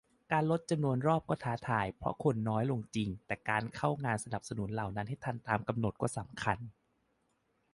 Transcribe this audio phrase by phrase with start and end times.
[0.31, 6.59] การลดจำนวนรอบก็ท้าทาย เพราะคนน้อยลงจริง แต่การเข้างานสนับสนุนเหล่านั้นให้ทันตามกำหนดก็สำคัญ